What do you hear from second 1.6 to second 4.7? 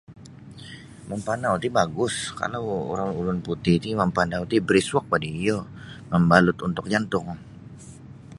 ti bagus kalau urang ulun putih ti mampanau ti